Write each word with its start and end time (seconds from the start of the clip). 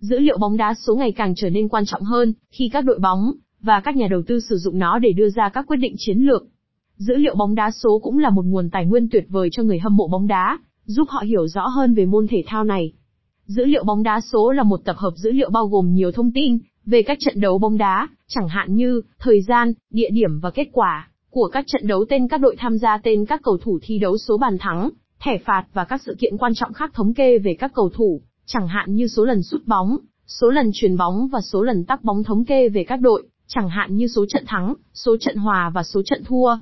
Dữ 0.00 0.18
liệu 0.18 0.38
bóng 0.38 0.56
đá 0.56 0.74
số 0.74 0.94
ngày 0.94 1.12
càng 1.12 1.34
trở 1.36 1.50
nên 1.50 1.68
quan 1.68 1.84
trọng 1.86 2.02
hơn 2.02 2.32
khi 2.50 2.70
các 2.72 2.84
đội 2.84 2.98
bóng 2.98 3.32
và 3.62 3.80
các 3.80 3.96
nhà 3.96 4.06
đầu 4.10 4.22
tư 4.26 4.40
sử 4.40 4.56
dụng 4.56 4.78
nó 4.78 4.98
để 4.98 5.12
đưa 5.12 5.28
ra 5.28 5.48
các 5.48 5.66
quyết 5.66 5.76
định 5.76 5.94
chiến 5.98 6.18
lược. 6.18 6.42
Dữ 6.96 7.16
liệu 7.16 7.34
bóng 7.34 7.54
đá 7.54 7.70
số 7.70 7.98
cũng 8.02 8.18
là 8.18 8.30
một 8.30 8.44
nguồn 8.44 8.70
tài 8.70 8.86
nguyên 8.86 9.08
tuyệt 9.08 9.24
vời 9.28 9.48
cho 9.52 9.62
người 9.62 9.78
hâm 9.78 9.96
mộ 9.96 10.08
bóng 10.08 10.26
đá, 10.26 10.58
giúp 10.84 11.08
họ 11.08 11.20
hiểu 11.20 11.46
rõ 11.46 11.66
hơn 11.66 11.94
về 11.94 12.06
môn 12.06 12.26
thể 12.30 12.42
thao 12.46 12.64
này. 12.64 12.92
Dữ 13.46 13.64
liệu 13.64 13.84
bóng 13.84 14.02
đá 14.02 14.20
số 14.20 14.50
là 14.50 14.62
một 14.62 14.80
tập 14.84 14.96
hợp 14.96 15.12
dữ 15.16 15.32
liệu 15.32 15.50
bao 15.50 15.66
gồm 15.66 15.94
nhiều 15.94 16.12
thông 16.12 16.32
tin 16.32 16.58
về 16.86 17.02
các 17.02 17.18
trận 17.20 17.40
đấu 17.40 17.58
bóng 17.58 17.78
đá, 17.78 18.08
chẳng 18.28 18.48
hạn 18.48 18.74
như 18.74 19.02
thời 19.18 19.42
gian, 19.42 19.72
địa 19.90 20.10
điểm 20.12 20.40
và 20.40 20.50
kết 20.50 20.68
quả 20.72 21.08
của 21.30 21.48
các 21.52 21.64
trận 21.66 21.86
đấu 21.86 22.04
tên 22.08 22.28
các 22.28 22.40
đội 22.40 22.56
tham 22.58 22.78
gia 22.78 22.98
tên 22.98 23.26
các 23.26 23.40
cầu 23.42 23.58
thủ 23.62 23.78
thi 23.82 23.98
đấu 23.98 24.18
số 24.18 24.38
bàn 24.38 24.58
thắng, 24.58 24.90
thẻ 25.20 25.38
phạt 25.38 25.64
và 25.72 25.84
các 25.84 26.02
sự 26.06 26.16
kiện 26.18 26.38
quan 26.38 26.54
trọng 26.54 26.72
khác 26.72 26.90
thống 26.94 27.14
kê 27.14 27.38
về 27.38 27.56
các 27.58 27.72
cầu 27.74 27.90
thủ, 27.94 28.20
chẳng 28.52 28.68
hạn 28.68 28.94
như 28.94 29.08
số 29.08 29.24
lần 29.24 29.42
sút 29.42 29.66
bóng, 29.66 29.96
số 30.26 30.50
lần 30.50 30.70
chuyền 30.74 30.96
bóng 30.96 31.28
và 31.28 31.40
số 31.40 31.62
lần 31.62 31.84
tắc 31.84 32.04
bóng 32.04 32.22
thống 32.22 32.44
kê 32.44 32.68
về 32.68 32.84
các 32.84 33.00
đội, 33.00 33.28
chẳng 33.46 33.68
hạn 33.68 33.96
như 33.96 34.06
số 34.08 34.26
trận 34.28 34.44
thắng, 34.46 34.74
số 34.94 35.16
trận 35.20 35.36
hòa 35.36 35.70
và 35.74 35.82
số 35.82 36.02
trận 36.04 36.24
thua. 36.24 36.56